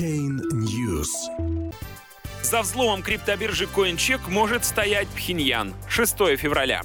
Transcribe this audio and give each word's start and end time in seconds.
Chain 0.00 0.40
News. 0.54 1.10
За 2.42 2.62
взломом 2.62 3.02
криптобиржи 3.02 3.66
CoinCheck 3.66 4.30
может 4.30 4.64
стоять 4.64 5.08
Пхеньян. 5.08 5.74
6 5.90 6.38
февраля. 6.38 6.80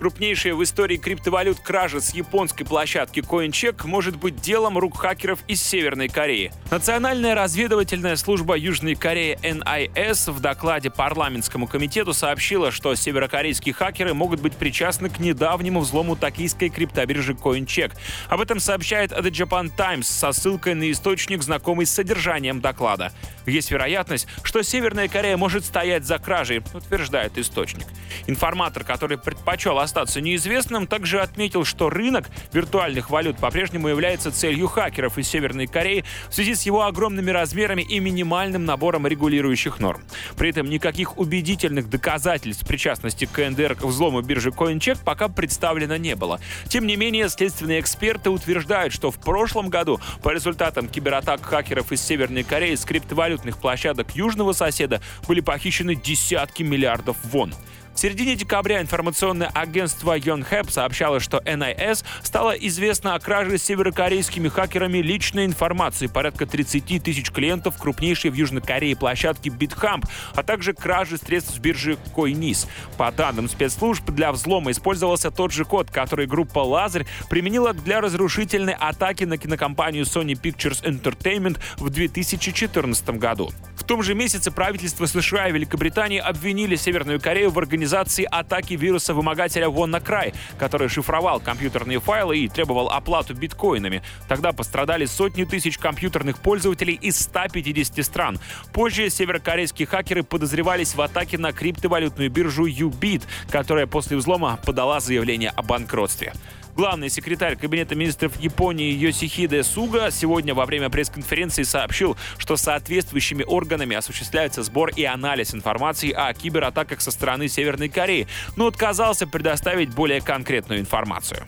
Крупнейшая 0.00 0.54
в 0.54 0.62
истории 0.62 0.96
криптовалют 0.96 1.60
кража 1.60 2.00
с 2.00 2.14
японской 2.14 2.64
площадки 2.64 3.20
CoinCheck 3.20 3.86
может 3.86 4.16
быть 4.16 4.40
делом 4.40 4.78
рук 4.78 4.96
хакеров 4.96 5.40
из 5.46 5.62
Северной 5.62 6.08
Кореи. 6.08 6.54
Национальная 6.70 7.34
разведывательная 7.34 8.16
служба 8.16 8.56
Южной 8.56 8.94
Кореи 8.94 9.38
NIS 9.42 10.32
в 10.32 10.40
докладе 10.40 10.88
парламентскому 10.88 11.66
комитету 11.66 12.14
сообщила, 12.14 12.70
что 12.70 12.94
северокорейские 12.94 13.74
хакеры 13.74 14.14
могут 14.14 14.40
быть 14.40 14.54
причастны 14.54 15.10
к 15.10 15.18
недавнему 15.18 15.80
взлому 15.80 16.16
токийской 16.16 16.70
криптобиржи 16.70 17.34
CoinCheck. 17.34 17.92
Об 18.30 18.40
этом 18.40 18.58
сообщает 18.58 19.12
The 19.12 19.30
Japan 19.30 19.70
Times 19.76 20.08
со 20.08 20.32
ссылкой 20.32 20.76
на 20.76 20.90
источник, 20.90 21.42
знакомый 21.42 21.84
с 21.84 21.90
содержанием 21.90 22.62
доклада. 22.62 23.12
Есть 23.44 23.70
вероятность, 23.70 24.26
что 24.44 24.62
Северная 24.62 25.08
Корея 25.08 25.36
может 25.36 25.66
стоять 25.66 26.06
за 26.06 26.18
кражей, 26.18 26.62
утверждает 26.72 27.36
источник. 27.36 27.86
Информатор, 28.30 28.84
который 28.84 29.18
предпочел 29.18 29.80
остаться 29.80 30.20
неизвестным, 30.20 30.86
также 30.86 31.20
отметил, 31.20 31.64
что 31.64 31.90
рынок 31.90 32.30
виртуальных 32.52 33.10
валют 33.10 33.38
по-прежнему 33.38 33.88
является 33.88 34.30
целью 34.30 34.68
хакеров 34.68 35.18
из 35.18 35.26
Северной 35.26 35.66
Кореи 35.66 36.04
в 36.28 36.34
связи 36.34 36.54
с 36.54 36.62
его 36.62 36.84
огромными 36.84 37.32
размерами 37.32 37.82
и 37.82 37.98
минимальным 37.98 38.64
набором 38.64 39.08
регулирующих 39.08 39.80
норм. 39.80 40.04
При 40.38 40.50
этом 40.50 40.70
никаких 40.70 41.18
убедительных 41.18 41.90
доказательств 41.90 42.64
причастности 42.68 43.24
КНДР 43.24 43.74
к 43.74 43.82
взлому 43.82 44.20
биржи 44.20 44.50
CoinCheck 44.50 45.00
пока 45.04 45.26
представлено 45.26 45.96
не 45.96 46.14
было. 46.14 46.38
Тем 46.68 46.86
не 46.86 46.94
менее, 46.94 47.28
следственные 47.30 47.80
эксперты 47.80 48.30
утверждают, 48.30 48.92
что 48.92 49.10
в 49.10 49.18
прошлом 49.18 49.70
году 49.70 49.98
по 50.22 50.32
результатам 50.32 50.86
кибератак 50.86 51.42
хакеров 51.42 51.90
из 51.90 52.00
Северной 52.00 52.44
Кореи 52.44 52.76
с 52.76 52.84
криптовалютных 52.84 53.58
площадок 53.58 54.14
южного 54.14 54.52
соседа 54.52 55.02
были 55.26 55.40
похищены 55.40 55.96
десятки 55.96 56.62
миллиардов 56.62 57.16
вон. 57.24 57.52
В 58.00 58.02
середине 58.02 58.34
декабря 58.34 58.80
информационное 58.80 59.48
агентство 59.48 60.16
Yonhap 60.16 60.70
сообщало, 60.70 61.20
что 61.20 61.36
NIS 61.44 62.02
стало 62.22 62.52
известно 62.52 63.14
о 63.14 63.20
краже 63.20 63.58
северокорейскими 63.58 64.48
хакерами 64.48 65.02
личной 65.02 65.44
информации 65.44 66.06
порядка 66.06 66.46
30 66.46 67.02
тысяч 67.02 67.30
клиентов 67.30 67.76
крупнейшей 67.76 68.30
в 68.30 68.34
Южной 68.34 68.62
Корее 68.62 68.96
площадки 68.96 69.50
BitHump, 69.50 70.06
а 70.34 70.42
также 70.42 70.72
краже 70.72 71.18
средств 71.18 71.54
с 71.54 71.58
биржи 71.58 71.98
Coinis. 72.16 72.66
По 72.96 73.12
данным 73.12 73.50
спецслужб, 73.50 74.08
для 74.08 74.32
взлома 74.32 74.70
использовался 74.70 75.30
тот 75.30 75.52
же 75.52 75.66
код, 75.66 75.90
который 75.90 76.24
группа 76.26 76.60
Лазарь 76.60 77.04
применила 77.28 77.74
для 77.74 78.00
разрушительной 78.00 78.76
атаки 78.80 79.24
на 79.24 79.36
кинокомпанию 79.36 80.04
Sony 80.04 80.40
Pictures 80.40 80.82
Entertainment 80.84 81.58
в 81.76 81.90
2014 81.90 83.10
году. 83.18 83.50
Том 83.90 84.04
же 84.04 84.14
месяце 84.14 84.52
правительство 84.52 85.06
США 85.06 85.48
и 85.48 85.52
Великобритании 85.52 86.20
обвинили 86.20 86.76
Северную 86.76 87.20
Корею 87.20 87.50
в 87.50 87.58
организации 87.58 88.22
атаки 88.22 88.74
вируса-вымогателя 88.74 89.66
WannaCry, 89.66 90.32
который 90.60 90.88
шифровал 90.88 91.40
компьютерные 91.40 91.98
файлы 91.98 92.38
и 92.38 92.48
требовал 92.48 92.88
оплату 92.88 93.34
биткоинами. 93.34 94.04
Тогда 94.28 94.52
пострадали 94.52 95.06
сотни 95.06 95.42
тысяч 95.42 95.76
компьютерных 95.76 96.38
пользователей 96.38 96.94
из 96.94 97.18
150 97.18 98.06
стран. 98.06 98.38
Позже 98.72 99.10
северокорейские 99.10 99.88
хакеры 99.88 100.22
подозревались 100.22 100.94
в 100.94 101.00
атаке 101.00 101.36
на 101.36 101.52
криптовалютную 101.52 102.30
биржу 102.30 102.68
Ubit, 102.68 103.24
которая 103.50 103.88
после 103.88 104.16
взлома 104.16 104.60
подала 104.64 105.00
заявление 105.00 105.50
о 105.50 105.62
банкротстве. 105.62 106.32
Главный 106.80 107.10
секретарь 107.10 107.56
Кабинета 107.56 107.94
министров 107.94 108.40
Японии 108.40 108.90
Йосихиде 108.94 109.62
Суга 109.64 110.10
сегодня 110.10 110.54
во 110.54 110.64
время 110.64 110.88
пресс-конференции 110.88 111.62
сообщил, 111.62 112.16
что 112.38 112.56
соответствующими 112.56 113.44
органами 113.46 113.94
осуществляется 113.96 114.62
сбор 114.62 114.88
и 114.96 115.04
анализ 115.04 115.54
информации 115.54 116.10
о 116.10 116.32
кибератаках 116.32 117.02
со 117.02 117.10
стороны 117.10 117.48
Северной 117.48 117.90
Кореи, 117.90 118.28
но 118.56 118.66
отказался 118.66 119.26
предоставить 119.26 119.90
более 119.90 120.22
конкретную 120.22 120.80
информацию. 120.80 121.44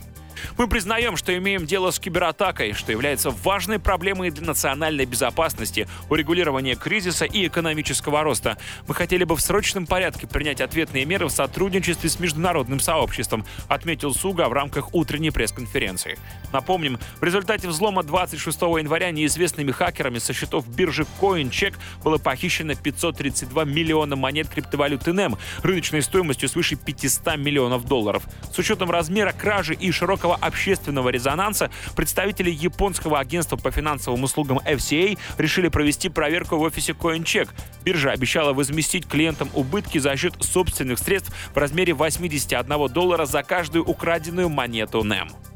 Мы 0.57 0.67
признаем, 0.67 1.17
что 1.17 1.35
имеем 1.35 1.65
дело 1.65 1.89
с 1.89 1.99
кибератакой, 1.99 2.73
что 2.73 2.91
является 2.91 3.31
важной 3.31 3.79
проблемой 3.79 4.29
для 4.29 4.45
национальной 4.45 5.05
безопасности, 5.05 5.87
урегулирования 6.09 6.75
кризиса 6.75 7.25
и 7.25 7.47
экономического 7.47 8.21
роста. 8.21 8.57
Мы 8.87 8.93
хотели 8.93 9.23
бы 9.23 9.35
в 9.35 9.41
срочном 9.41 9.87
порядке 9.87 10.27
принять 10.27 10.61
ответные 10.61 11.05
меры 11.05 11.25
в 11.25 11.31
сотрудничестве 11.31 12.07
с 12.07 12.19
международным 12.19 12.79
сообществом, 12.79 13.45
отметил 13.67 14.13
Суга 14.13 14.47
в 14.47 14.53
рамках 14.53 14.93
утренней 14.93 15.31
пресс-конференции. 15.31 16.19
Напомним, 16.51 16.99
в 17.19 17.23
результате 17.23 17.67
взлома 17.67 18.03
26 18.03 18.61
января 18.61 19.09
неизвестными 19.09 19.71
хакерами 19.71 20.19
со 20.19 20.33
счетов 20.33 20.67
биржи 20.67 21.07
CoinCheck 21.19 21.75
было 22.03 22.19
похищено 22.19 22.75
532 22.75 23.65
миллиона 23.65 24.15
монет 24.15 24.49
криптовалюты 24.49 25.11
NEM 25.11 25.39
рыночной 25.63 26.03
стоимостью 26.03 26.47
свыше 26.47 26.75
500 26.75 27.37
миллионов 27.37 27.85
долларов. 27.85 28.23
С 28.53 28.59
учетом 28.59 28.91
размера 28.91 29.31
кражи 29.31 29.73
и 29.73 29.91
широкого 29.91 30.37
общественного 30.45 31.09
резонанса 31.09 31.69
представители 31.95 32.49
японского 32.49 33.19
агентства 33.19 33.57
по 33.57 33.71
финансовым 33.71 34.23
услугам 34.23 34.59
FCA 34.59 35.17
решили 35.37 35.67
провести 35.67 36.09
проверку 36.09 36.57
в 36.57 36.61
офисе 36.61 36.93
CoinCheck. 36.93 37.49
Биржа 37.83 38.11
обещала 38.11 38.53
возместить 38.53 39.07
клиентам 39.07 39.49
убытки 39.53 39.97
за 39.97 40.15
счет 40.17 40.33
собственных 40.39 40.99
средств 40.99 41.33
в 41.53 41.57
размере 41.57 41.93
81 41.93 42.87
доллара 42.89 43.25
за 43.25 43.43
каждую 43.43 43.85
украденную 43.85 44.49
монету 44.49 45.03
NEM. 45.03 45.52